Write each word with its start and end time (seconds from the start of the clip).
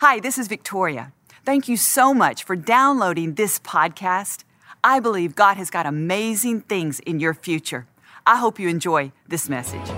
Hi, 0.00 0.20
this 0.20 0.38
is 0.38 0.46
Victoria. 0.46 1.12
Thank 1.44 1.66
you 1.66 1.76
so 1.76 2.14
much 2.14 2.44
for 2.44 2.54
downloading 2.54 3.34
this 3.34 3.58
podcast. 3.58 4.44
I 4.84 5.00
believe 5.00 5.34
God 5.34 5.56
has 5.56 5.70
got 5.70 5.86
amazing 5.86 6.60
things 6.60 7.00
in 7.00 7.18
your 7.18 7.34
future. 7.34 7.88
I 8.24 8.36
hope 8.36 8.60
you 8.60 8.68
enjoy 8.68 9.10
this 9.26 9.48
message. 9.48 9.88
Thank 9.88 9.96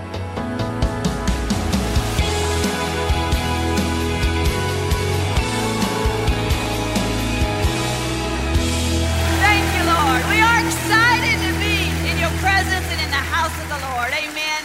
you, 9.77 9.85
Lord. 9.85 10.23
We 10.33 10.41
are 10.41 10.65
excited 10.65 11.37
to 11.45 11.53
be 11.61 11.77
in 12.09 12.17
your 12.19 12.33
presence 12.41 12.87
and 12.89 13.03
in 13.03 13.11
the 13.11 13.25
house 13.29 13.53
of 13.63 13.69
the 13.69 13.77
Lord. 13.93 14.11
Amen. 14.15 14.65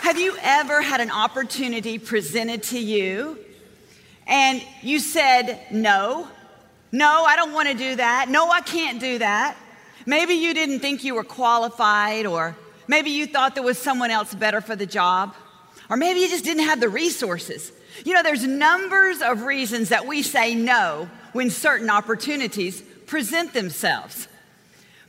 Have 0.00 0.18
you 0.18 0.36
ever 0.42 0.82
had 0.82 1.00
an 1.00 1.12
opportunity 1.12 2.00
presented 2.00 2.64
to 2.64 2.80
you 2.80 3.38
and 4.30 4.62
you 4.80 5.00
said, 5.00 5.60
No, 5.70 6.28
no, 6.92 7.24
I 7.24 7.36
don't 7.36 7.52
want 7.52 7.68
to 7.68 7.74
do 7.74 7.96
that. 7.96 8.28
No, 8.30 8.48
I 8.48 8.60
can't 8.60 9.00
do 9.00 9.18
that. 9.18 9.56
Maybe 10.06 10.34
you 10.34 10.54
didn't 10.54 10.80
think 10.80 11.04
you 11.04 11.14
were 11.14 11.24
qualified, 11.24 12.24
or 12.24 12.56
maybe 12.88 13.10
you 13.10 13.26
thought 13.26 13.54
there 13.54 13.64
was 13.64 13.76
someone 13.76 14.10
else 14.10 14.32
better 14.32 14.60
for 14.60 14.76
the 14.76 14.86
job, 14.86 15.34
or 15.90 15.96
maybe 15.96 16.20
you 16.20 16.28
just 16.28 16.44
didn't 16.44 16.64
have 16.64 16.80
the 16.80 16.88
resources. 16.88 17.72
You 18.04 18.14
know, 18.14 18.22
there's 18.22 18.46
numbers 18.46 19.20
of 19.20 19.42
reasons 19.42 19.90
that 19.90 20.06
we 20.06 20.22
say 20.22 20.54
no 20.54 21.10
when 21.32 21.50
certain 21.50 21.90
opportunities 21.90 22.80
present 23.06 23.52
themselves. 23.52 24.28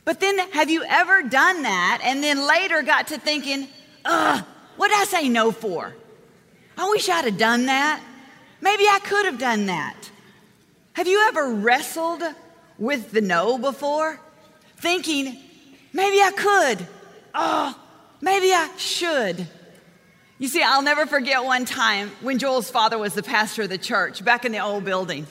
But 0.04 0.18
then, 0.18 0.36
have 0.50 0.68
you 0.68 0.82
ever 0.82 1.22
done 1.22 1.62
that 1.62 2.00
and 2.02 2.22
then 2.22 2.46
later 2.46 2.82
got 2.82 3.08
to 3.08 3.18
thinking, 3.18 3.68
ugh, 4.04 4.44
what 4.76 4.88
did 4.88 5.00
I 5.00 5.04
say 5.04 5.28
no 5.28 5.52
for? 5.52 5.94
I 6.76 6.90
wish 6.90 7.08
I'd 7.08 7.24
have 7.24 7.38
done 7.38 7.66
that. 7.66 8.02
Maybe 8.62 8.84
I 8.84 9.00
could 9.02 9.26
have 9.26 9.38
done 9.38 9.66
that. 9.66 9.96
Have 10.92 11.08
you 11.08 11.26
ever 11.28 11.52
wrestled 11.52 12.22
with 12.78 13.10
the 13.10 13.20
no 13.20 13.58
before? 13.58 14.20
Thinking, 14.76 15.36
maybe 15.92 16.22
I 16.22 16.30
could. 16.30 16.86
Oh, 17.34 17.76
maybe 18.20 18.52
I 18.52 18.70
should. 18.76 19.48
You 20.38 20.48
see, 20.48 20.62
I'll 20.62 20.82
never 20.82 21.06
forget 21.06 21.44
one 21.44 21.64
time 21.64 22.10
when 22.20 22.38
Joel's 22.38 22.70
father 22.70 22.98
was 22.98 23.14
the 23.14 23.22
pastor 23.22 23.62
of 23.62 23.68
the 23.68 23.78
church 23.78 24.24
back 24.24 24.44
in 24.44 24.52
the 24.52 24.60
old 24.60 24.84
building. 24.84 25.26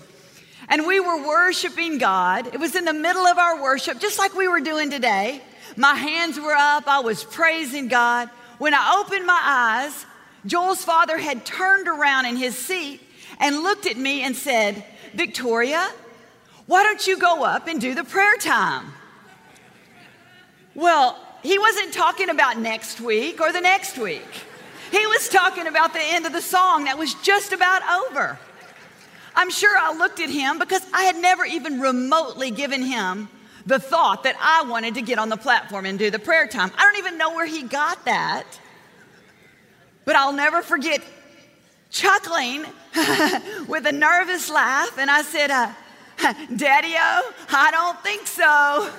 And 0.68 0.86
we 0.86 1.00
were 1.00 1.26
worshiping 1.26 2.00
God. 2.00 2.48
It 2.48 2.60
was 2.60 2.76
in 2.76 2.84
the 2.86 2.94
middle 2.94 3.26
of 3.26 3.38
our 3.38 3.62
worship, 3.62 4.00
just 4.00 4.20
like 4.20 4.36
we 4.36 4.50
were 4.50 4.62
doing 4.62 4.90
today. 4.90 5.42
My 5.78 5.96
hands 5.96 6.38
were 6.38 6.54
up, 6.54 6.86
I 6.88 7.00
was 7.00 7.24
praising 7.24 7.88
God. 7.88 8.30
When 8.58 8.74
I 8.74 9.02
opened 9.02 9.26
my 9.26 9.42
eyes, 9.42 10.06
Joel's 10.46 10.84
father 10.84 11.18
had 11.18 11.46
turned 11.46 11.88
around 11.88 12.26
in 12.26 12.36
his 12.36 12.58
seat 12.58 13.02
and 13.40 13.64
looked 13.64 13.86
at 13.86 13.98
me 13.98 14.22
and 14.22 14.36
said, 14.36 14.84
Victoria, 15.14 15.90
why 16.68 16.84
don't 16.84 17.06
you 17.06 17.18
go 17.18 17.44
up 17.44 17.68
and 17.68 17.82
do 17.82 17.94
the 17.94 18.04
prayer 18.04 18.38
time? 18.38 18.94
Well, 20.76 21.18
he 21.44 21.58
wasn't 21.58 21.94
talking 21.94 22.30
about 22.30 22.58
next 22.58 23.02
week 23.02 23.42
or 23.42 23.52
the 23.52 23.62
next 23.62 23.98
week. 23.98 24.28
He 24.92 25.06
was 25.08 25.30
talking 25.30 25.68
about 25.68 25.94
the 25.94 26.02
end 26.02 26.26
of 26.26 26.34
the 26.34 26.42
song 26.42 26.86
that 26.86 26.98
was 26.98 27.14
just 27.16 27.52
about 27.52 27.82
over. 28.08 28.38
I'm 29.36 29.50
sure 29.50 29.78
I 29.78 29.94
looked 29.94 30.20
at 30.20 30.30
him 30.30 30.60
because 30.60 30.86
I 30.94 31.04
had 31.04 31.16
never 31.16 31.46
even 31.46 31.80
remotely 31.80 32.52
given 32.52 32.84
him 32.84 33.30
the 33.66 33.80
thought 33.80 34.24
that 34.24 34.36
I 34.40 34.70
wanted 34.70 34.96
to 34.96 35.02
get 35.02 35.20
on 35.20 35.30
the 35.30 35.38
platform 35.38 35.86
and 35.86 35.98
do 35.98 36.12
the 36.12 36.20
prayer 36.20 36.48
time. 36.48 36.72
I 36.78 36.84
don't 36.84 36.98
even 36.98 37.18
know 37.18 37.34
where 37.34 37.46
he 37.46 37.64
got 37.64 38.06
that. 38.06 38.60
But 40.04 40.16
I'll 40.16 40.34
never 40.34 40.62
forget 40.62 41.02
chuckling 41.92 42.66
with 43.68 43.86
a 43.86 43.92
nervous 43.92 44.50
laugh, 44.50 44.98
and 44.98 45.12
I 45.12 45.22
said, 45.22 45.52
uh, 45.52 45.72
Daddy 46.56 46.94
O, 46.98 47.34
I 47.50 47.72
don't 47.72 48.02
think 48.02 48.26
so. 48.26 48.90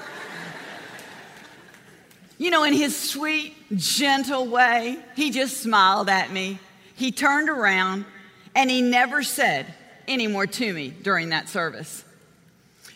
You 2.39 2.51
know, 2.51 2.65
in 2.65 2.73
his 2.73 2.97
sweet, 2.97 3.55
gentle 3.77 4.47
way, 4.47 4.99
he 5.15 5.31
just 5.31 5.59
smiled 5.59 6.09
at 6.09 6.33
me. 6.33 6.59
He 6.97 7.13
turned 7.13 7.49
around 7.49 8.05
and 8.55 8.71
he 8.71 8.83
never 8.83 9.23
said 9.23 9.67
any 10.09 10.27
more 10.27 10.47
to 10.47 10.75
me 10.75 10.91
during 10.91 11.31
that 11.31 11.49
service. 11.49 12.05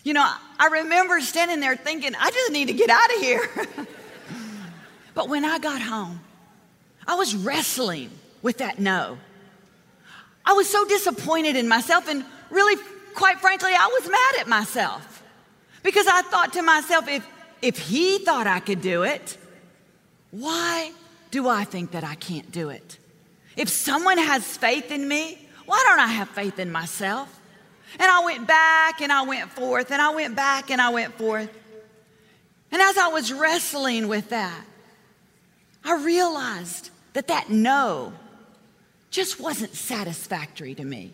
You 0.03 0.15
know, 0.15 0.33
I 0.59 0.67
remember 0.67 1.21
standing 1.21 1.61
there 1.61 1.77
thinking, 1.77 2.15
I 2.19 2.31
just 2.31 2.53
need 2.53 2.67
to 2.69 2.75
get 2.75 2.91
out 2.91 3.15
of 3.15 3.21
here. 3.21 3.87
but 5.15 5.29
when 5.29 5.45
I 5.45 5.59
got 5.59 5.81
home, 5.81 6.21
I 7.07 7.15
was 7.15 7.35
wrestling 7.35 8.11
with 8.43 8.59
that 8.59 8.79
no. 8.79 9.19
I 10.47 10.53
was 10.53 10.71
so 10.71 10.85
disappointed 10.85 11.57
in 11.57 11.67
myself, 11.67 12.09
and 12.09 12.25
really, 12.51 12.81
quite 13.15 13.41
frankly, 13.41 13.73
I 13.73 13.87
was 14.01 14.09
mad 14.09 14.41
at 14.41 14.49
myself 14.49 15.23
because 15.83 16.07
I 16.07 16.23
thought 16.23 16.53
to 16.53 16.63
myself, 16.63 17.09
if, 17.09 17.27
if 17.61 17.79
he 17.79 18.19
thought 18.19 18.47
I 18.47 18.61
could 18.61 18.81
do 18.81 19.03
it, 19.03 19.37
why 20.31 20.93
do 21.33 21.49
I 21.49 21.65
think 21.65 21.91
that 21.91 22.05
I 22.05 22.15
can't 22.15 22.51
do 22.53 22.69
it? 22.69 22.99
If 23.57 23.69
someone 23.69 24.19
has 24.19 24.45
faith 24.57 24.93
in 24.93 25.09
me, 25.09 25.49
why 25.65 25.83
don't 25.89 25.99
I 25.99 26.07
have 26.07 26.29
faith 26.29 26.59
in 26.59 26.71
myself? 26.71 27.41
And 27.99 28.11
I 28.11 28.25
went 28.25 28.47
back 28.47 29.01
and 29.01 29.11
I 29.11 29.23
went 29.23 29.51
forth 29.51 29.91
and 29.91 30.01
I 30.01 30.15
went 30.15 30.37
back 30.37 30.71
and 30.71 30.81
I 30.81 30.91
went 30.91 31.15
forth. 31.15 31.51
And 32.71 32.83
as 32.83 32.99
I 32.99 33.09
was 33.09 33.33
wrestling 33.33 34.09
with 34.09 34.29
that, 34.31 34.65
I 35.85 35.97
realized 36.05 36.91
that 37.15 37.29
that 37.29 37.49
no 37.49 38.13
just 39.17 39.41
wasn't 39.41 39.75
satisfactory 39.75 40.75
to 40.75 40.85
me. 40.85 41.11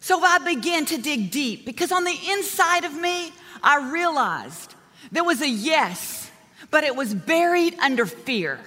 So 0.00 0.22
I 0.22 0.38
began 0.38 0.86
to 0.86 0.96
dig 0.96 1.30
deep 1.30 1.66
because 1.66 1.92
on 1.92 2.04
the 2.04 2.18
inside 2.30 2.84
of 2.84 2.94
me, 2.98 3.30
I 3.62 3.90
realized 3.92 4.74
there 5.12 5.22
was 5.22 5.42
a 5.42 5.48
yes, 5.48 6.30
but 6.70 6.82
it 6.82 6.96
was 6.96 7.14
buried 7.14 7.78
under 7.78 8.06
fear. 8.06 8.58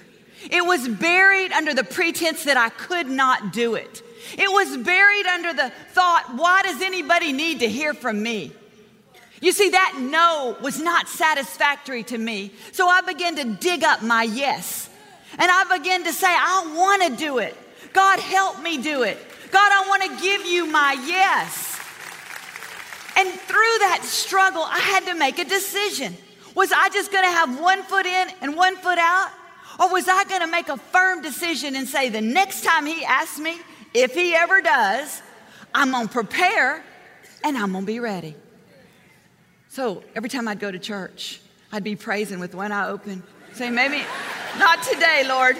It 0.52 0.64
was 0.64 0.86
buried 0.86 1.50
under 1.50 1.74
the 1.74 1.82
pretense 1.82 2.44
that 2.44 2.56
I 2.56 2.68
could 2.68 3.08
not 3.08 3.52
do 3.52 3.74
it. 3.74 4.02
It 4.34 4.52
was 4.52 4.76
buried 4.76 5.26
under 5.26 5.52
the 5.52 5.72
thought, 5.90 6.32
why 6.36 6.62
does 6.62 6.80
anybody 6.80 7.32
need 7.32 7.58
to 7.60 7.68
hear 7.68 7.92
from 7.92 8.22
me? 8.22 8.52
You 9.40 9.50
see, 9.50 9.70
that 9.70 9.96
no 9.98 10.56
was 10.62 10.80
not 10.80 11.08
satisfactory 11.08 12.04
to 12.04 12.16
me. 12.18 12.52
So 12.70 12.86
I 12.86 13.00
began 13.00 13.34
to 13.34 13.44
dig 13.54 13.82
up 13.82 14.02
my 14.02 14.22
yes. 14.22 14.88
And 15.32 15.50
I 15.50 15.76
began 15.76 16.04
to 16.04 16.12
say, 16.12 16.28
I 16.28 16.72
want 16.76 17.02
to 17.02 17.16
do 17.16 17.38
it. 17.38 17.56
God, 17.92 18.20
help 18.20 18.62
me 18.62 18.78
do 18.78 19.02
it. 19.02 19.18
God, 19.50 19.72
I 19.72 19.88
want 19.88 20.02
to 20.02 20.22
give 20.22 20.46
you 20.46 20.66
my 20.66 20.92
yes. 21.06 21.78
And 23.16 23.28
through 23.28 23.78
that 23.80 24.02
struggle, 24.04 24.62
I 24.62 24.78
had 24.78 25.06
to 25.06 25.14
make 25.14 25.38
a 25.38 25.44
decision. 25.44 26.16
Was 26.54 26.70
I 26.72 26.88
just 26.90 27.10
going 27.10 27.24
to 27.24 27.30
have 27.30 27.60
one 27.60 27.82
foot 27.82 28.06
in 28.06 28.28
and 28.40 28.56
one 28.56 28.76
foot 28.76 28.98
out? 28.98 29.30
Or 29.80 29.90
was 29.92 30.08
I 30.08 30.24
going 30.24 30.40
to 30.40 30.46
make 30.46 30.68
a 30.68 30.76
firm 30.76 31.22
decision 31.22 31.76
and 31.76 31.88
say, 31.88 32.08
the 32.08 32.20
next 32.20 32.64
time 32.64 32.86
he 32.86 33.04
asks 33.04 33.38
me, 33.38 33.56
if 33.94 34.14
he 34.14 34.34
ever 34.34 34.60
does, 34.60 35.22
I'm 35.74 35.90
going 35.92 36.08
to 36.08 36.12
prepare 36.12 36.82
and 37.44 37.56
I'm 37.56 37.72
going 37.72 37.84
to 37.84 37.86
be 37.86 38.00
ready. 38.00 38.34
So 39.68 40.02
every 40.14 40.28
time 40.28 40.48
I'd 40.48 40.60
go 40.60 40.70
to 40.70 40.78
church, 40.78 41.40
I'd 41.70 41.84
be 41.84 41.96
praising 41.96 42.40
with 42.40 42.54
one 42.54 42.72
eye 42.72 42.88
open, 42.88 43.22
saying, 43.52 43.74
maybe 43.74 44.02
not 44.58 44.82
today, 44.82 45.24
Lord, 45.28 45.56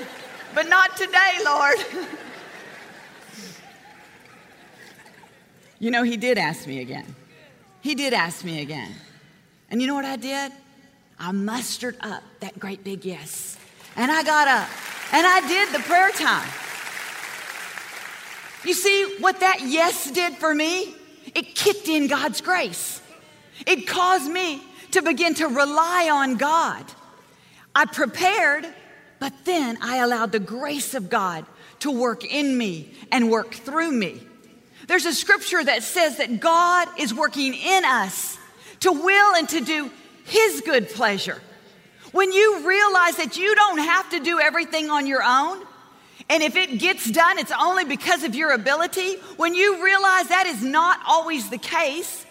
but 0.55 0.69
not 0.69 0.97
today, 0.97 1.39
Lord. 1.45 1.77
you 5.79 5.91
know, 5.91 6.03
he 6.03 6.17
did 6.17 6.39
ask 6.39 6.67
me 6.67 6.81
again. 6.81 7.15
He 7.81 7.95
did 7.95 8.13
ask 8.13 8.45
me 8.45 8.63
again. 8.63 8.93
And 9.71 9.81
you 9.81 9.87
know 9.87 9.95
what 9.95 10.05
I 10.05 10.17
did? 10.17 10.53
I 11.19 11.33
mustered 11.33 11.97
up 12.01 12.23
that 12.41 12.59
great 12.59 12.85
big 12.85 13.05
yes. 13.05 13.59
And 13.97 14.11
I 14.11 14.23
got 14.23 14.49
up 14.49 14.69
and 15.13 15.27
I 15.27 15.47
did 15.49 15.75
the 15.75 15.81
prayer 15.81 16.11
time. 16.11 16.49
You 18.65 18.75
see 18.75 19.17
what 19.21 19.41
that 19.41 19.61
yes 19.63 20.11
did 20.11 20.35
for 20.35 20.55
me? 20.55 20.95
It 21.35 21.55
kicked 21.55 21.89
in 21.89 22.07
God's 22.07 22.41
grace. 22.41 23.01
It 23.67 23.87
caused 23.87 24.31
me 24.31 24.63
to 24.93 25.03
begin 25.03 25.35
to 25.35 25.47
rely 25.47 26.09
on 26.11 26.37
God. 26.37 26.85
I 27.75 27.87
prepared, 27.87 28.67
but 29.21 29.33
then 29.45 29.79
I 29.83 29.99
allowed 29.99 30.33
the 30.33 30.41
grace 30.41 30.95
of 30.95 31.11
God 31.11 31.45
to 31.81 31.91
work 31.91 32.25
in 32.25 32.57
me 32.57 32.93
and 33.11 33.31
work 33.31 33.55
through 33.55 33.93
me. 33.93 34.21
There's 34.87 35.07
a 35.07 35.13
scripture 35.13 35.63
that 35.63 35.83
says 35.83 36.17
that 36.17 36.41
God 36.41 36.89
is 36.99 37.13
working 37.13 37.55
in 37.55 37.85
us 37.85 38.39
to 38.81 38.93
will 38.93 39.35
and 39.35 39.49
to 39.51 39.61
do 39.61 39.91
His 40.25 40.63
good 40.63 40.89
pleasure. 40.89 41.41
When 42.13 42.33
you 42.33 42.67
realize 42.67 43.17
that 43.17 43.37
you 43.37 43.55
don't 43.55 43.79
have 43.79 44.11
to 44.11 44.21
do 44.21 44.41
everything 44.41 44.91
on 44.91 45.07
your 45.07 45.23
own, 45.23 45.63
and 46.31 46.43
if 46.43 46.57
it 46.57 46.79
gets 46.79 47.11
done, 47.11 47.39
it's 47.39 47.53
only 47.53 47.85
because 47.85 48.25
of 48.25 48.35
your 48.35 48.53
ability, 48.53 49.17
when 49.37 49.55
you 49.55 49.85
realize 49.85 50.29
that 50.29 50.47
is 50.47 50.63
not 50.63 51.01
always 51.07 51.51
the 51.51 51.59
case, 51.59 52.25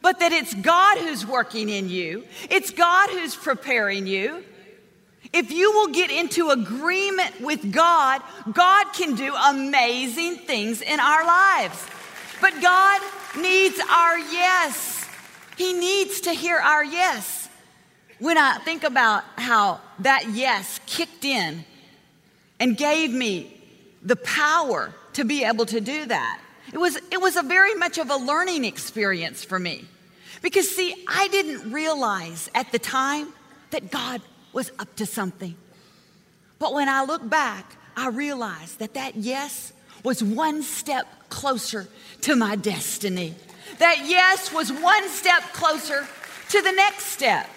but 0.00 0.20
that 0.20 0.32
it's 0.32 0.54
God 0.54 0.98
who's 0.98 1.26
working 1.26 1.68
in 1.68 1.88
you, 1.88 2.24
it's 2.50 2.70
God 2.70 3.10
who's 3.10 3.34
preparing 3.34 4.06
you. 4.06 4.44
If 5.32 5.50
you 5.50 5.72
will 5.72 5.88
get 5.88 6.10
into 6.10 6.50
agreement 6.50 7.40
with 7.40 7.72
God, 7.72 8.22
God 8.52 8.86
can 8.94 9.14
do 9.14 9.34
amazing 9.34 10.38
things 10.38 10.80
in 10.80 11.00
our 11.00 11.24
lives. 11.24 11.86
But 12.40 12.60
God 12.62 13.02
needs 13.38 13.78
our 13.90 14.18
yes. 14.18 15.06
He 15.56 15.74
needs 15.74 16.22
to 16.22 16.32
hear 16.32 16.56
our 16.56 16.84
yes. 16.84 17.48
When 18.20 18.38
I 18.38 18.58
think 18.58 18.84
about 18.84 19.24
how 19.36 19.80
that 20.00 20.30
yes 20.30 20.80
kicked 20.86 21.24
in 21.24 21.64
and 22.58 22.76
gave 22.76 23.10
me 23.12 23.54
the 24.02 24.16
power 24.16 24.92
to 25.14 25.24
be 25.24 25.44
able 25.44 25.66
to 25.66 25.80
do 25.80 26.06
that, 26.06 26.40
it 26.72 26.78
was, 26.78 26.96
it 27.10 27.20
was 27.20 27.36
a 27.36 27.42
very 27.42 27.74
much 27.74 27.98
of 27.98 28.10
a 28.10 28.16
learning 28.16 28.64
experience 28.64 29.44
for 29.44 29.58
me. 29.58 29.84
Because, 30.42 30.68
see, 30.74 30.94
I 31.08 31.28
didn't 31.28 31.72
realize 31.72 32.50
at 32.54 32.70
the 32.72 32.78
time 32.78 33.32
that 33.70 33.90
God 33.90 34.22
was 34.52 34.70
up 34.78 34.94
to 34.96 35.06
something. 35.06 35.56
But 36.58 36.74
when 36.74 36.88
I 36.88 37.04
look 37.04 37.28
back, 37.28 37.76
I 37.96 38.08
realized 38.08 38.78
that 38.78 38.94
that 38.94 39.16
yes 39.16 39.72
was 40.04 40.22
one 40.22 40.62
step 40.62 41.06
closer 41.28 41.88
to 42.22 42.36
my 42.36 42.56
destiny. 42.56 43.34
That 43.78 44.04
yes 44.06 44.52
was 44.52 44.72
one 44.72 45.08
step 45.08 45.42
closer 45.52 46.06
to 46.50 46.62
the 46.62 46.72
next 46.72 47.06
step. 47.06 47.48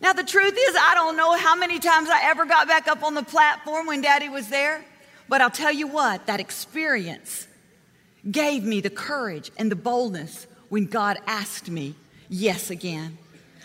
Now, 0.00 0.12
the 0.12 0.24
truth 0.24 0.54
is, 0.56 0.76
I 0.78 0.94
don't 0.94 1.16
know 1.16 1.36
how 1.36 1.56
many 1.56 1.78
times 1.78 2.08
I 2.10 2.20
ever 2.24 2.44
got 2.44 2.68
back 2.68 2.86
up 2.86 3.02
on 3.02 3.14
the 3.14 3.22
platform 3.22 3.86
when 3.86 4.02
daddy 4.02 4.28
was 4.28 4.48
there, 4.48 4.84
but 5.28 5.40
I'll 5.40 5.50
tell 5.50 5.72
you 5.72 5.86
what, 5.86 6.26
that 6.26 6.38
experience 6.38 7.48
gave 8.30 8.62
me 8.62 8.80
the 8.80 8.90
courage 8.90 9.50
and 9.56 9.70
the 9.70 9.76
boldness 9.76 10.46
when 10.68 10.86
God 10.86 11.18
asked 11.26 11.70
me 11.70 11.94
yes 12.28 12.70
again. 12.70 13.18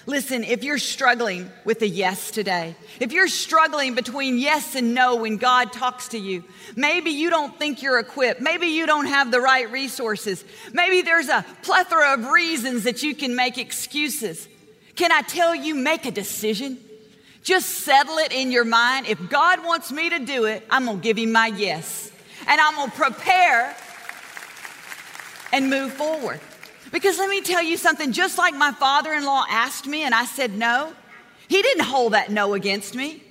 Listen, 0.07 0.43
if 0.43 0.63
you're 0.63 0.79
struggling 0.79 1.51
with 1.63 1.81
a 1.83 1.87
yes 1.87 2.31
today, 2.31 2.75
if 2.99 3.11
you're 3.11 3.27
struggling 3.27 3.93
between 3.93 4.39
yes 4.39 4.73
and 4.75 4.95
no 4.95 5.17
when 5.17 5.37
God 5.37 5.71
talks 5.71 6.09
to 6.09 6.17
you, 6.17 6.43
maybe 6.75 7.11
you 7.11 7.29
don't 7.29 7.57
think 7.59 7.83
you're 7.83 7.99
equipped, 7.99 8.41
maybe 8.41 8.67
you 8.67 8.87
don't 8.87 9.05
have 9.05 9.29
the 9.29 9.39
right 9.39 9.71
resources, 9.71 10.43
maybe 10.73 11.03
there's 11.03 11.29
a 11.29 11.45
plethora 11.61 12.13
of 12.13 12.29
reasons 12.29 12.83
that 12.85 13.03
you 13.03 13.13
can 13.13 13.35
make 13.35 13.59
excuses. 13.59 14.47
Can 14.95 15.11
I 15.11 15.21
tell 15.21 15.53
you, 15.53 15.75
make 15.75 16.05
a 16.05 16.11
decision? 16.11 16.79
Just 17.43 17.69
settle 17.69 18.17
it 18.17 18.31
in 18.31 18.51
your 18.51 18.65
mind. 18.65 19.07
If 19.07 19.29
God 19.29 19.63
wants 19.63 19.91
me 19.91 20.09
to 20.09 20.19
do 20.19 20.45
it, 20.45 20.65
I'm 20.69 20.85
gonna 20.85 20.99
give 20.99 21.17
him 21.17 21.31
my 21.31 21.47
yes. 21.47 22.11
And 22.47 22.59
I'm 22.59 22.75
gonna 22.75 22.91
prepare 22.91 23.75
and 25.53 25.69
move 25.69 25.93
forward. 25.93 26.39
Because 26.91 27.17
let 27.17 27.29
me 27.29 27.41
tell 27.41 27.63
you 27.63 27.77
something, 27.77 28.11
just 28.11 28.37
like 28.37 28.53
my 28.53 28.71
father 28.71 29.13
in 29.13 29.25
law 29.25 29.45
asked 29.49 29.87
me 29.87 30.03
and 30.03 30.13
I 30.13 30.25
said 30.25 30.57
no, 30.57 30.93
he 31.47 31.61
didn't 31.61 31.83
hold 31.83 32.13
that 32.13 32.31
no 32.31 32.53
against 32.53 32.95
me. 32.95 33.23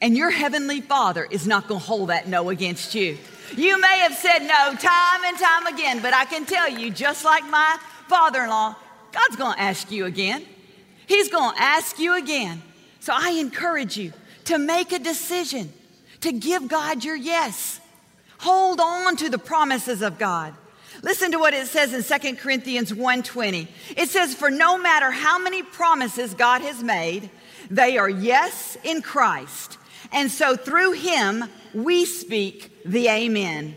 And 0.00 0.16
your 0.16 0.30
heavenly 0.30 0.80
father 0.80 1.26
is 1.30 1.46
not 1.46 1.68
going 1.68 1.80
to 1.80 1.86
hold 1.86 2.08
that 2.08 2.28
no 2.28 2.50
against 2.50 2.94
you. 2.94 3.16
You 3.56 3.80
may 3.80 3.98
have 4.00 4.14
said 4.14 4.40
no 4.40 4.74
time 4.74 5.24
and 5.24 5.38
time 5.38 5.66
again, 5.66 6.00
but 6.02 6.12
I 6.12 6.24
can 6.24 6.44
tell 6.44 6.68
you, 6.68 6.90
just 6.90 7.24
like 7.24 7.48
my 7.48 7.78
father 8.08 8.42
in 8.42 8.48
law, 8.48 8.74
God's 9.12 9.36
going 9.36 9.54
to 9.54 9.60
ask 9.60 9.90
you 9.90 10.06
again. 10.06 10.44
He's 11.06 11.28
going 11.28 11.54
to 11.54 11.62
ask 11.62 11.98
you 11.98 12.16
again. 12.16 12.62
So 13.00 13.12
I 13.14 13.30
encourage 13.32 13.96
you 13.96 14.12
to 14.46 14.58
make 14.58 14.92
a 14.92 14.98
decision 14.98 15.72
to 16.22 16.32
give 16.32 16.68
God 16.68 17.04
your 17.04 17.16
yes. 17.16 17.80
Hold 18.38 18.80
on 18.80 19.16
to 19.16 19.28
the 19.28 19.38
promises 19.38 20.02
of 20.02 20.18
God. 20.18 20.54
Listen 21.04 21.32
to 21.32 21.38
what 21.38 21.52
it 21.52 21.66
says 21.66 21.92
in 21.92 22.02
2 22.02 22.36
Corinthians 22.38 22.90
1:20. 22.90 23.68
It 23.94 24.08
says 24.08 24.34
for 24.34 24.50
no 24.50 24.78
matter 24.78 25.10
how 25.10 25.38
many 25.38 25.62
promises 25.62 26.32
God 26.32 26.62
has 26.62 26.82
made, 26.82 27.28
they 27.70 27.98
are 27.98 28.08
yes 28.08 28.78
in 28.82 29.02
Christ. 29.02 29.76
And 30.12 30.30
so 30.30 30.56
through 30.56 30.92
him 30.92 31.44
we 31.74 32.06
speak 32.06 32.72
the 32.86 33.08
amen. 33.08 33.76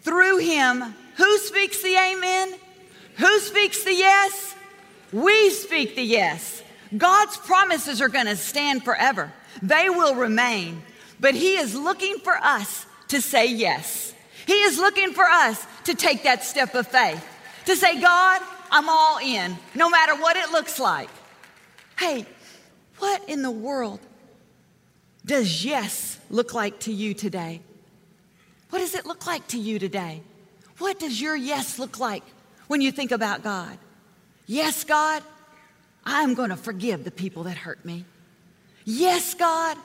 Through 0.00 0.38
him, 0.38 0.94
who 1.16 1.38
speaks 1.40 1.82
the 1.82 1.94
amen? 1.94 2.54
Who 3.16 3.40
speaks 3.40 3.84
the 3.84 3.92
yes? 3.92 4.54
We 5.12 5.50
speak 5.50 5.94
the 5.94 6.02
yes. 6.02 6.62
God's 6.96 7.36
promises 7.36 8.00
are 8.00 8.08
going 8.08 8.26
to 8.26 8.36
stand 8.36 8.82
forever. 8.82 9.30
They 9.60 9.90
will 9.90 10.14
remain. 10.14 10.80
But 11.20 11.34
he 11.34 11.58
is 11.58 11.74
looking 11.74 12.16
for 12.20 12.38
us 12.38 12.86
to 13.08 13.20
say 13.20 13.44
yes. 13.44 14.14
He 14.48 14.54
is 14.62 14.78
looking 14.78 15.12
for 15.12 15.24
us 15.24 15.66
to 15.84 15.94
take 15.94 16.22
that 16.22 16.42
step 16.42 16.74
of 16.74 16.86
faith, 16.86 17.22
to 17.66 17.76
say, 17.76 18.00
God, 18.00 18.40
I'm 18.70 18.88
all 18.88 19.18
in, 19.18 19.54
no 19.74 19.90
matter 19.90 20.14
what 20.14 20.38
it 20.38 20.50
looks 20.52 20.80
like. 20.80 21.10
Hey, 21.98 22.24
what 22.96 23.28
in 23.28 23.42
the 23.42 23.50
world 23.50 24.00
does 25.26 25.66
yes 25.66 26.18
look 26.30 26.54
like 26.54 26.80
to 26.80 26.92
you 26.94 27.12
today? 27.12 27.60
What 28.70 28.78
does 28.78 28.94
it 28.94 29.04
look 29.04 29.26
like 29.26 29.46
to 29.48 29.58
you 29.58 29.78
today? 29.78 30.22
What 30.78 30.98
does 30.98 31.20
your 31.20 31.36
yes 31.36 31.78
look 31.78 31.98
like 31.98 32.22
when 32.68 32.80
you 32.80 32.90
think 32.90 33.12
about 33.12 33.42
God? 33.42 33.76
Yes, 34.46 34.82
God, 34.82 35.22
I'm 36.06 36.32
going 36.32 36.48
to 36.48 36.56
forgive 36.56 37.04
the 37.04 37.10
people 37.10 37.42
that 37.42 37.58
hurt 37.58 37.84
me. 37.84 38.06
Yes, 38.86 39.34
God, 39.34 39.76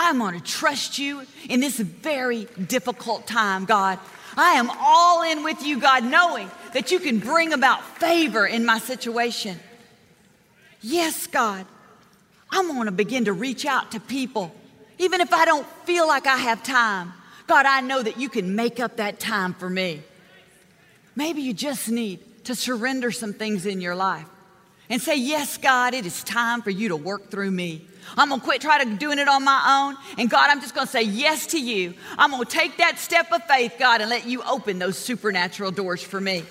I'm 0.00 0.18
going 0.18 0.40
to 0.40 0.46
trust 0.46 1.00
you 1.00 1.22
in 1.48 1.58
this 1.58 1.80
very 1.80 2.46
difficult 2.68 3.26
time, 3.26 3.64
God. 3.64 3.98
I 4.36 4.52
am 4.52 4.70
all 4.78 5.22
in 5.22 5.42
with 5.42 5.60
you, 5.64 5.80
God, 5.80 6.04
knowing 6.04 6.48
that 6.72 6.92
you 6.92 7.00
can 7.00 7.18
bring 7.18 7.52
about 7.52 7.84
favor 7.98 8.46
in 8.46 8.64
my 8.64 8.78
situation. 8.78 9.58
Yes, 10.80 11.26
God, 11.26 11.66
I'm 12.48 12.68
going 12.68 12.86
to 12.86 12.92
begin 12.92 13.24
to 13.24 13.32
reach 13.32 13.66
out 13.66 13.90
to 13.90 13.98
people, 14.00 14.54
even 14.98 15.20
if 15.20 15.32
I 15.32 15.44
don't 15.44 15.66
feel 15.84 16.06
like 16.06 16.28
I 16.28 16.36
have 16.36 16.62
time. 16.62 17.12
God, 17.48 17.66
I 17.66 17.80
know 17.80 18.00
that 18.00 18.20
you 18.20 18.28
can 18.28 18.54
make 18.54 18.78
up 18.78 18.98
that 18.98 19.18
time 19.18 19.52
for 19.52 19.68
me. 19.68 20.02
Maybe 21.16 21.42
you 21.42 21.52
just 21.52 21.88
need 21.88 22.20
to 22.44 22.54
surrender 22.54 23.10
some 23.10 23.32
things 23.32 23.66
in 23.66 23.80
your 23.80 23.96
life 23.96 24.28
and 24.90 25.00
say, 25.00 25.16
Yes, 25.16 25.58
God, 25.58 25.94
it 25.94 26.06
is 26.06 26.22
time 26.24 26.62
for 26.62 26.70
you 26.70 26.88
to 26.88 26.96
work 26.96 27.30
through 27.30 27.50
me. 27.50 27.86
I'm 28.16 28.30
gonna 28.30 28.42
quit 28.42 28.60
trying 28.60 28.88
to 28.88 28.96
doing 28.96 29.18
it 29.18 29.28
on 29.28 29.44
my 29.44 29.86
own. 29.88 29.96
And 30.18 30.30
God, 30.30 30.48
I'm 30.50 30.60
just 30.60 30.74
gonna 30.74 30.86
say 30.86 31.02
yes 31.02 31.48
to 31.48 31.60
you. 31.60 31.94
I'm 32.16 32.30
gonna 32.30 32.44
take 32.44 32.78
that 32.78 32.98
step 32.98 33.30
of 33.32 33.44
faith, 33.44 33.74
God, 33.78 34.00
and 34.00 34.10
let 34.10 34.26
you 34.26 34.42
open 34.44 34.78
those 34.78 34.96
supernatural 34.96 35.70
doors 35.70 36.02
for 36.02 36.20
me. 36.20 36.44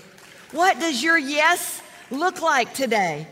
What 0.52 0.80
does 0.80 1.04
your 1.04 1.18
yes 1.18 1.82
look 2.12 2.42
like 2.42 2.74
today? 2.74 3.28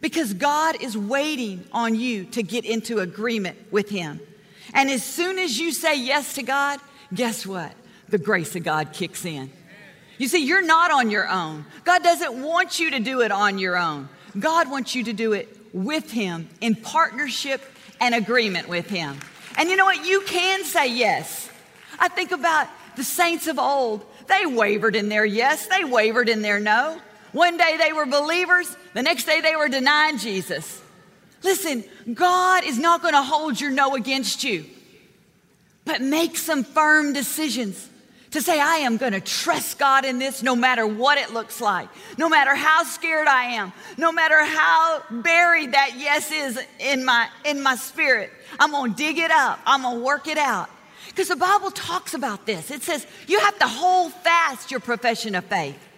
Because 0.00 0.32
God 0.32 0.80
is 0.80 0.96
waiting 0.96 1.64
on 1.72 1.94
you 1.94 2.24
to 2.26 2.42
get 2.42 2.64
into 2.64 2.98
agreement 2.98 3.58
with 3.70 3.90
Him. 3.90 4.20
And 4.72 4.90
as 4.90 5.02
soon 5.02 5.38
as 5.38 5.58
you 5.58 5.72
say 5.72 5.98
yes 6.00 6.34
to 6.34 6.42
God, 6.42 6.80
guess 7.12 7.46
what? 7.46 7.72
The 8.08 8.18
grace 8.18 8.56
of 8.56 8.64
God 8.64 8.92
kicks 8.92 9.24
in. 9.24 9.50
You 10.16 10.28
see, 10.28 10.44
you're 10.44 10.64
not 10.64 10.90
on 10.90 11.10
your 11.10 11.28
own. 11.28 11.64
God 11.84 12.02
doesn't 12.02 12.42
want 12.42 12.78
you 12.78 12.90
to 12.90 13.00
do 13.00 13.20
it 13.20 13.32
on 13.32 13.58
your 13.58 13.76
own. 13.76 14.08
God 14.38 14.70
wants 14.70 14.94
you 14.94 15.04
to 15.04 15.12
do 15.12 15.32
it 15.32 15.48
with 15.72 16.10
Him 16.10 16.48
in 16.60 16.74
partnership 16.74 17.62
and 18.00 18.14
agreement 18.14 18.68
with 18.68 18.88
Him. 18.88 19.16
And 19.56 19.68
you 19.68 19.76
know 19.76 19.84
what? 19.84 20.06
You 20.06 20.22
can 20.22 20.64
say 20.64 20.92
yes. 20.94 21.50
I 21.98 22.08
think 22.08 22.32
about 22.32 22.68
the 22.96 23.04
saints 23.04 23.46
of 23.46 23.58
old. 23.58 24.04
They 24.26 24.46
wavered 24.46 24.96
in 24.96 25.08
their 25.08 25.24
yes, 25.24 25.66
they 25.66 25.84
wavered 25.84 26.28
in 26.28 26.42
their 26.42 26.60
no. 26.60 27.00
One 27.32 27.56
day 27.56 27.76
they 27.76 27.92
were 27.92 28.06
believers, 28.06 28.74
the 28.94 29.02
next 29.02 29.24
day 29.24 29.40
they 29.40 29.56
were 29.56 29.68
denying 29.68 30.18
Jesus. 30.18 30.82
Listen, 31.42 31.84
God 32.12 32.64
is 32.64 32.78
not 32.78 33.02
going 33.02 33.14
to 33.14 33.22
hold 33.22 33.60
your 33.60 33.70
no 33.70 33.94
against 33.94 34.44
you, 34.44 34.64
but 35.84 36.02
make 36.02 36.36
some 36.36 36.64
firm 36.64 37.12
decisions 37.12 37.88
to 38.32 38.40
say, 38.40 38.60
I 38.60 38.76
am 38.76 38.96
going 38.96 39.12
to 39.12 39.20
trust 39.20 39.78
God 39.78 40.04
in 40.04 40.18
this 40.18 40.42
no 40.42 40.54
matter 40.54 40.86
what 40.86 41.18
it 41.18 41.32
looks 41.32 41.60
like, 41.60 41.88
no 42.16 42.28
matter 42.28 42.54
how 42.54 42.84
scared 42.84 43.26
I 43.26 43.44
am, 43.54 43.72
no 43.96 44.12
matter 44.12 44.44
how 44.44 45.02
buried 45.10 45.72
that 45.72 45.92
yes 45.96 46.30
is 46.30 46.58
in 46.78 47.04
my, 47.04 47.28
in 47.44 47.62
my 47.62 47.74
spirit. 47.74 48.30
I'm 48.58 48.70
going 48.70 48.92
to 48.92 48.96
dig 48.96 49.18
it 49.18 49.30
up, 49.30 49.58
I'm 49.66 49.82
going 49.82 49.98
to 49.98 50.04
work 50.04 50.28
it 50.28 50.38
out. 50.38 50.70
Because 51.08 51.28
the 51.28 51.36
Bible 51.36 51.72
talks 51.72 52.14
about 52.14 52.46
this. 52.46 52.70
It 52.70 52.82
says 52.82 53.04
you 53.26 53.40
have 53.40 53.58
to 53.58 53.66
hold 53.66 54.12
fast 54.12 54.70
your 54.70 54.78
profession 54.78 55.34
of 55.34 55.44
faith. 55.44 55.88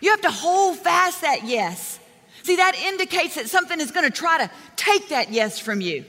You 0.00 0.10
have 0.10 0.20
to 0.20 0.30
hold 0.30 0.78
fast 0.78 1.22
that 1.22 1.44
yes. 1.44 1.98
See, 2.44 2.56
that 2.56 2.76
indicates 2.76 3.34
that 3.34 3.48
something 3.48 3.80
is 3.80 3.90
going 3.90 4.06
to 4.06 4.16
try 4.16 4.38
to 4.38 4.50
take 4.76 5.08
that 5.08 5.32
yes 5.32 5.58
from 5.58 5.80
you. 5.80 6.04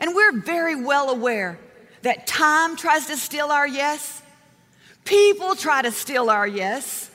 And 0.00 0.16
we're 0.16 0.40
very 0.40 0.74
well 0.74 1.10
aware 1.10 1.60
that 2.02 2.26
time 2.26 2.76
tries 2.76 3.06
to 3.06 3.16
steal 3.16 3.46
our 3.46 3.66
yes. 3.66 4.20
People 5.04 5.54
try 5.54 5.82
to 5.82 5.92
steal 5.92 6.30
our 6.30 6.46
yes. 6.46 7.10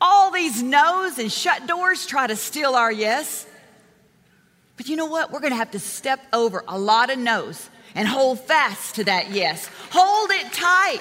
All 0.00 0.30
these 0.30 0.62
no's 0.62 1.18
and 1.18 1.30
shut 1.30 1.66
doors 1.66 2.06
try 2.06 2.26
to 2.26 2.36
steal 2.36 2.74
our 2.74 2.90
yes. 2.90 3.46
But 4.76 4.88
you 4.88 4.96
know 4.96 5.06
what? 5.06 5.30
We're 5.30 5.40
going 5.40 5.52
to 5.52 5.56
have 5.56 5.72
to 5.72 5.78
step 5.78 6.20
over 6.32 6.64
a 6.66 6.78
lot 6.78 7.10
of 7.10 7.18
no's 7.18 7.68
and 7.94 8.08
hold 8.08 8.40
fast 8.40 8.94
to 8.94 9.04
that 9.04 9.30
yes. 9.30 9.68
Hold 9.90 10.30
it 10.30 10.52
tight. 10.52 11.00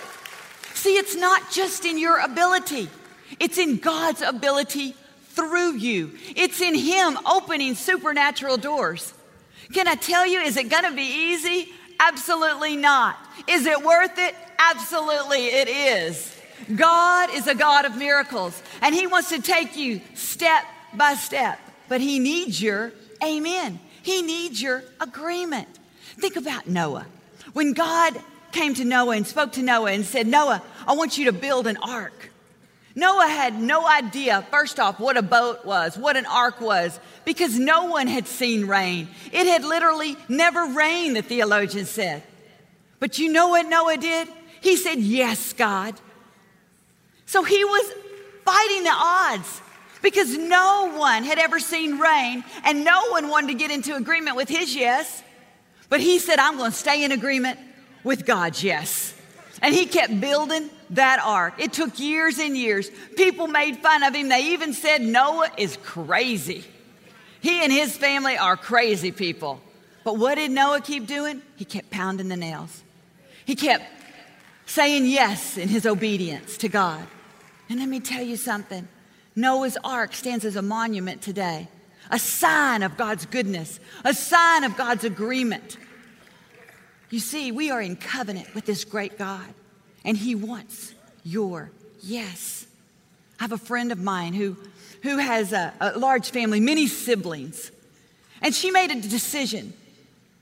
See, 0.73 0.97
it's 0.97 1.15
not 1.15 1.51
just 1.51 1.85
in 1.85 1.97
your 1.97 2.19
ability, 2.19 2.89
it's 3.39 3.57
in 3.57 3.77
God's 3.77 4.21
ability 4.21 4.95
through 5.29 5.77
you. 5.77 6.11
It's 6.35 6.59
in 6.59 6.75
Him 6.75 7.17
opening 7.25 7.75
supernatural 7.75 8.57
doors. 8.57 9.13
Can 9.73 9.87
I 9.87 9.95
tell 9.95 10.25
you, 10.25 10.39
is 10.39 10.57
it 10.57 10.69
going 10.69 10.83
to 10.83 10.95
be 10.95 11.31
easy? 11.31 11.69
Absolutely 11.99 12.75
not. 12.75 13.17
Is 13.47 13.65
it 13.65 13.83
worth 13.83 14.17
it? 14.17 14.35
Absolutely, 14.59 15.45
it 15.47 15.69
is. 15.69 16.35
God 16.75 17.29
is 17.33 17.47
a 17.47 17.55
God 17.55 17.85
of 17.85 17.97
miracles, 17.97 18.61
and 18.81 18.93
He 18.93 19.07
wants 19.07 19.29
to 19.29 19.41
take 19.41 19.77
you 19.77 20.01
step 20.13 20.65
by 20.93 21.13
step, 21.13 21.59
but 21.87 22.01
He 22.01 22.19
needs 22.19 22.61
your 22.61 22.91
amen. 23.23 23.79
He 24.03 24.21
needs 24.21 24.61
your 24.61 24.83
agreement. 24.99 25.67
Think 26.17 26.35
about 26.35 26.67
Noah. 26.67 27.05
When 27.53 27.73
God 27.73 28.19
came 28.51 28.73
to 28.75 28.85
Noah 28.85 29.15
and 29.15 29.25
spoke 29.25 29.53
to 29.53 29.63
Noah 29.63 29.91
and 29.91 30.05
said, 30.05 30.27
Noah, 30.27 30.61
I 30.87 30.93
want 30.93 31.17
you 31.17 31.25
to 31.25 31.31
build 31.31 31.67
an 31.67 31.77
ark. 31.77 32.29
Noah 32.95 33.27
had 33.27 33.59
no 33.59 33.87
idea, 33.87 34.45
first 34.51 34.79
off, 34.79 34.99
what 34.99 35.15
a 35.15 35.21
boat 35.21 35.63
was, 35.65 35.97
what 35.97 36.17
an 36.17 36.25
ark 36.25 36.59
was, 36.59 36.99
because 37.23 37.57
no 37.57 37.85
one 37.85 38.07
had 38.07 38.27
seen 38.27 38.67
rain. 38.67 39.07
It 39.31 39.47
had 39.47 39.63
literally 39.63 40.17
never 40.27 40.65
rained, 40.65 41.15
the 41.15 41.21
theologian 41.21 41.85
said. 41.85 42.23
But 42.99 43.17
you 43.19 43.31
know 43.31 43.49
what 43.49 43.69
Noah 43.69 43.97
did? 43.97 44.27
He 44.61 44.75
said, 44.75 44.99
Yes, 44.99 45.53
God. 45.53 45.95
So 47.25 47.43
he 47.43 47.63
was 47.63 47.93
fighting 48.45 48.83
the 48.83 48.93
odds 48.93 49.61
because 50.01 50.35
no 50.35 50.95
one 50.97 51.23
had 51.23 51.37
ever 51.37 51.59
seen 51.59 51.99
rain 51.99 52.43
and 52.63 52.83
no 52.83 53.09
one 53.09 53.29
wanted 53.29 53.47
to 53.49 53.53
get 53.53 53.71
into 53.71 53.95
agreement 53.95 54.35
with 54.35 54.49
his 54.49 54.75
yes. 54.75 55.23
But 55.89 55.99
he 55.99 56.19
said, 56.19 56.39
I'm 56.39 56.57
going 56.57 56.71
to 56.71 56.77
stay 56.77 57.03
in 57.03 57.11
agreement 57.11 57.59
with 58.03 58.25
God's 58.25 58.63
yes. 58.63 59.13
And 59.61 59.75
he 59.75 59.85
kept 59.85 60.21
building 60.21 60.69
that 60.91 61.19
ark. 61.23 61.55
It 61.57 61.73
took 61.73 61.99
years 61.99 62.39
and 62.39 62.57
years. 62.57 62.89
People 63.15 63.47
made 63.47 63.77
fun 63.77 64.03
of 64.03 64.15
him. 64.15 64.29
They 64.29 64.53
even 64.53 64.73
said 64.73 65.01
Noah 65.01 65.49
is 65.57 65.77
crazy. 65.77 66.63
He 67.41 67.63
and 67.63 67.71
his 67.71 67.95
family 67.95 68.37
are 68.37 68.55
crazy 68.55 69.11
people. 69.11 69.61
But 70.03 70.17
what 70.17 70.35
did 70.35 70.51
Noah 70.51 70.81
keep 70.81 71.07
doing? 71.07 71.41
He 71.55 71.65
kept 71.65 71.89
pounding 71.89 72.29
the 72.29 72.37
nails. 72.37 72.83
He 73.45 73.55
kept 73.55 73.83
saying 74.69 75.07
yes 75.07 75.57
in 75.57 75.67
his 75.67 75.87
obedience 75.87 76.55
to 76.57 76.69
God. 76.69 77.05
And 77.69 77.79
let 77.79 77.89
me 77.89 77.99
tell 77.99 78.23
you 78.23 78.37
something 78.37 78.87
Noah's 79.35 79.77
Ark 79.83 80.13
stands 80.13 80.45
as 80.45 80.55
a 80.55 80.61
monument 80.61 81.21
today, 81.21 81.67
a 82.11 82.19
sign 82.19 82.83
of 82.83 82.95
God's 82.95 83.25
goodness, 83.25 83.79
a 84.05 84.13
sign 84.13 84.63
of 84.63 84.77
God's 84.77 85.03
agreement. 85.03 85.77
You 87.09 87.19
see, 87.19 87.51
we 87.51 87.71
are 87.71 87.81
in 87.81 87.95
covenant 87.95 88.53
with 88.53 88.65
this 88.65 88.85
great 88.85 89.17
God, 89.17 89.45
and 90.05 90.15
He 90.15 90.35
wants 90.35 90.93
your 91.23 91.71
yes. 92.01 92.67
I 93.39 93.43
have 93.43 93.51
a 93.51 93.57
friend 93.57 93.91
of 93.91 93.99
mine 93.99 94.33
who, 94.33 94.55
who 95.01 95.17
has 95.17 95.51
a, 95.51 95.73
a 95.79 95.97
large 95.97 96.29
family, 96.29 96.59
many 96.59 96.85
siblings, 96.85 97.71
and 98.41 98.53
she 98.53 98.69
made 98.69 98.91
a 98.91 99.01
decision 99.01 99.73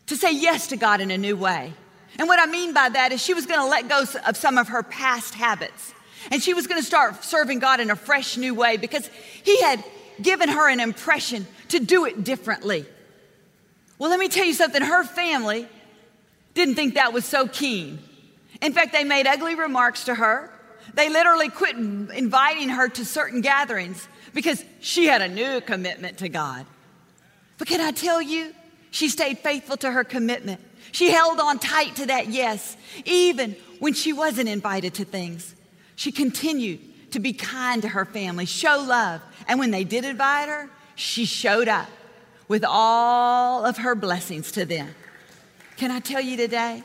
to 0.07 0.17
say 0.17 0.33
yes 0.33 0.67
to 0.67 0.75
God 0.75 0.99
in 0.99 1.11
a 1.11 1.17
new 1.17 1.37
way. 1.37 1.73
And 2.19 2.27
what 2.27 2.39
I 2.39 2.45
mean 2.45 2.73
by 2.73 2.89
that 2.89 3.11
is 3.11 3.21
she 3.21 3.33
was 3.33 3.45
going 3.45 3.59
to 3.59 3.67
let 3.67 3.87
go 3.87 4.03
of 4.25 4.37
some 4.37 4.57
of 4.57 4.69
her 4.69 4.83
past 4.83 5.33
habits. 5.33 5.93
And 6.31 6.41
she 6.41 6.53
was 6.53 6.67
going 6.67 6.81
to 6.81 6.85
start 6.85 7.23
serving 7.23 7.59
God 7.59 7.79
in 7.79 7.89
a 7.91 7.95
fresh 7.95 8.37
new 8.37 8.53
way 8.53 8.77
because 8.77 9.09
He 9.43 9.61
had 9.61 9.83
given 10.21 10.49
her 10.49 10.69
an 10.69 10.79
impression 10.79 11.45
to 11.69 11.79
do 11.79 12.05
it 12.05 12.23
differently. 12.23 12.85
Well, 13.99 14.09
let 14.09 14.19
me 14.19 14.27
tell 14.27 14.45
you 14.45 14.53
something 14.53 14.81
her 14.81 15.03
family 15.03 15.67
didn't 16.53 16.75
think 16.75 16.95
that 16.95 17.13
was 17.13 17.25
so 17.25 17.47
keen. 17.47 17.99
In 18.61 18.73
fact, 18.73 18.93
they 18.93 19.03
made 19.03 19.27
ugly 19.27 19.55
remarks 19.55 20.05
to 20.05 20.15
her. 20.15 20.51
They 20.93 21.09
literally 21.09 21.49
quit 21.49 21.75
inviting 21.75 22.69
her 22.69 22.89
to 22.89 23.05
certain 23.05 23.41
gatherings 23.41 24.07
because 24.33 24.63
she 24.79 25.05
had 25.05 25.21
a 25.21 25.27
new 25.27 25.61
commitment 25.61 26.19
to 26.19 26.29
God. 26.29 26.65
But 27.57 27.67
can 27.67 27.81
I 27.81 27.91
tell 27.91 28.21
you, 28.21 28.53
she 28.97 29.09
stayed 29.09 29.37
faithful 29.37 29.77
to 29.77 29.91
her 29.91 30.03
commitment. 30.03 30.59
She 30.91 31.11
held 31.11 31.39
on 31.39 31.59
tight 31.59 31.97
to 31.97 32.07
that 32.07 32.29
yes, 32.29 32.75
even 33.05 33.55
when 33.77 33.93
she 33.93 34.11
wasn't 34.11 34.49
invited 34.49 34.95
to 34.95 35.05
things. 35.05 35.53
She 35.95 36.11
continued 36.11 37.11
to 37.11 37.19
be 37.19 37.31
kind 37.31 37.83
to 37.83 37.89
her 37.89 38.05
family, 38.05 38.47
show 38.47 38.83
love. 38.87 39.21
And 39.47 39.59
when 39.59 39.69
they 39.69 39.83
did 39.83 40.03
invite 40.03 40.49
her, 40.49 40.67
she 40.95 41.25
showed 41.25 41.67
up 41.67 41.87
with 42.47 42.65
all 42.67 43.65
of 43.65 43.77
her 43.77 43.93
blessings 43.93 44.51
to 44.53 44.65
them. 44.65 44.89
Can 45.77 45.91
I 45.91 45.99
tell 45.99 46.21
you 46.21 46.35
today? 46.35 46.81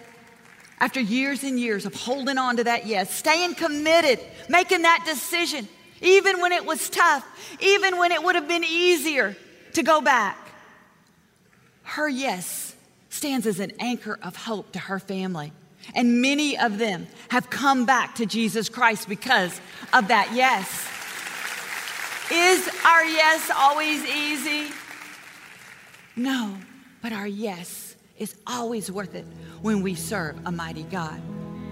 After 0.80 1.00
years 1.00 1.42
and 1.44 1.58
years 1.58 1.86
of 1.86 1.94
holding 1.94 2.36
on 2.36 2.58
to 2.58 2.64
that 2.64 2.84
yes, 2.84 3.10
staying 3.10 3.54
committed, 3.54 4.20
making 4.50 4.82
that 4.82 5.02
decision, 5.06 5.66
even 6.02 6.42
when 6.42 6.52
it 6.52 6.66
was 6.66 6.90
tough, 6.90 7.26
even 7.58 7.96
when 7.96 8.12
it 8.12 8.22
would 8.22 8.34
have 8.34 8.48
been 8.48 8.64
easier 8.64 9.34
to 9.72 9.82
go 9.82 10.02
back, 10.02 10.36
her 11.92 12.08
yes 12.08 12.74
stands 13.10 13.46
as 13.46 13.60
an 13.60 13.72
anchor 13.78 14.18
of 14.22 14.34
hope 14.34 14.72
to 14.72 14.78
her 14.78 14.98
family. 14.98 15.52
And 15.94 16.22
many 16.22 16.58
of 16.58 16.78
them 16.78 17.06
have 17.28 17.50
come 17.50 17.84
back 17.84 18.14
to 18.14 18.26
Jesus 18.26 18.68
Christ 18.68 19.08
because 19.08 19.60
of 19.92 20.08
that 20.08 20.32
yes. 20.32 20.88
Is 22.32 22.66
our 22.86 23.04
yes 23.04 23.50
always 23.54 24.04
easy? 24.06 24.72
No, 26.16 26.56
but 27.02 27.12
our 27.12 27.26
yes 27.26 27.96
is 28.18 28.36
always 28.46 28.90
worth 28.90 29.14
it 29.14 29.26
when 29.60 29.82
we 29.82 29.94
serve 29.94 30.36
a 30.46 30.52
mighty 30.52 30.84
God. 30.84 31.20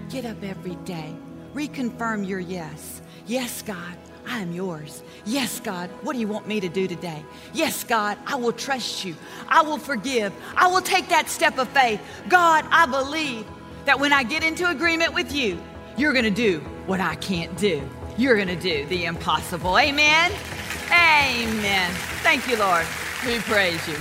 Get 0.09 0.25
up 0.25 0.43
every 0.43 0.75
day, 0.83 1.15
reconfirm 1.55 2.27
your 2.27 2.39
yes. 2.39 3.01
Yes, 3.25 3.61
God, 3.61 3.97
I 4.27 4.39
am 4.39 4.51
yours. 4.51 5.03
Yes, 5.25 5.59
God, 5.59 5.89
what 6.03 6.13
do 6.13 6.19
you 6.19 6.27
want 6.27 6.47
me 6.47 6.59
to 6.59 6.69
do 6.69 6.87
today? 6.87 7.23
Yes, 7.53 7.83
God, 7.83 8.17
I 8.25 8.35
will 8.35 8.53
trust 8.53 9.03
you. 9.03 9.15
I 9.47 9.61
will 9.61 9.77
forgive. 9.77 10.33
I 10.55 10.67
will 10.67 10.81
take 10.81 11.09
that 11.09 11.29
step 11.29 11.57
of 11.57 11.67
faith. 11.69 12.01
God, 12.29 12.65
I 12.71 12.85
believe 12.85 13.45
that 13.85 13.99
when 13.99 14.13
I 14.13 14.23
get 14.23 14.43
into 14.43 14.69
agreement 14.69 15.13
with 15.13 15.33
you, 15.33 15.61
you're 15.97 16.13
going 16.13 16.25
to 16.25 16.31
do 16.31 16.59
what 16.85 16.99
I 16.99 17.15
can't 17.15 17.55
do. 17.57 17.81
You're 18.17 18.35
going 18.35 18.47
to 18.47 18.55
do 18.55 18.85
the 18.87 19.05
impossible. 19.05 19.77
Amen. 19.77 20.31
Amen. 20.91 21.91
Thank 22.21 22.47
you, 22.47 22.57
Lord. 22.57 22.85
We 23.25 23.39
praise 23.39 23.85
you. 23.87 23.95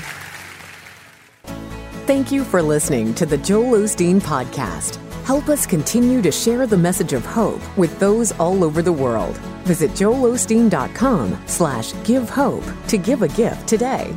Thank 2.06 2.32
you 2.32 2.44
for 2.44 2.60
listening 2.60 3.14
to 3.14 3.26
the 3.26 3.38
Joel 3.38 3.78
Osteen 3.78 4.20
Podcast. 4.20 4.98
Help 5.30 5.48
us 5.48 5.64
continue 5.64 6.20
to 6.22 6.32
share 6.32 6.66
the 6.66 6.76
message 6.76 7.12
of 7.12 7.24
hope 7.24 7.62
with 7.78 7.96
those 8.00 8.32
all 8.32 8.64
over 8.64 8.82
the 8.82 8.92
world. 8.92 9.38
Visit 9.62 9.92
joelosteen.com 9.92 11.40
slash 11.46 11.92
give 12.02 12.28
hope 12.28 12.64
to 12.88 12.98
give 12.98 13.22
a 13.22 13.28
gift 13.28 13.68
today. 13.68 14.12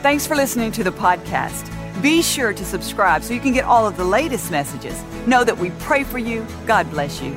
Thanks 0.00 0.28
for 0.28 0.36
listening 0.36 0.70
to 0.70 0.84
the 0.84 0.92
podcast. 0.92 1.68
Be 2.00 2.22
sure 2.22 2.52
to 2.52 2.64
subscribe 2.64 3.24
so 3.24 3.34
you 3.34 3.40
can 3.40 3.52
get 3.52 3.64
all 3.64 3.84
of 3.84 3.96
the 3.96 4.04
latest 4.04 4.52
messages. 4.52 5.02
Know 5.26 5.42
that 5.42 5.58
we 5.58 5.70
pray 5.80 6.04
for 6.04 6.18
you. 6.18 6.46
God 6.66 6.88
bless 6.88 7.20
you. 7.20 7.36